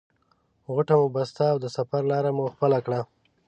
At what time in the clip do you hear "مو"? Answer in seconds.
0.99-1.07, 2.37-2.45